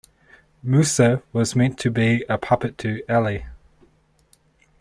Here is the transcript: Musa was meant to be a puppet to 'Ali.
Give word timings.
Musa 0.63 1.21
was 1.31 1.55
meant 1.55 1.77
to 1.77 1.91
be 1.91 2.25
a 2.27 2.35
puppet 2.35 2.75
to 2.79 3.03
'Ali. 3.07 3.45